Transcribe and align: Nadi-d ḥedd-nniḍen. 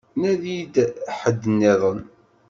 Nadi-d 0.19 0.75
ḥedd-nniḍen. 1.19 1.99